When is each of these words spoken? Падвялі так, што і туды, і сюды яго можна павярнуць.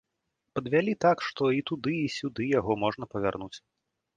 Падвялі 0.55 0.93
так, 1.05 1.17
што 1.27 1.51
і 1.57 1.61
туды, 1.73 1.93
і 2.07 2.09
сюды 2.17 2.49
яго 2.59 2.81
можна 2.85 3.05
павярнуць. 3.13 3.55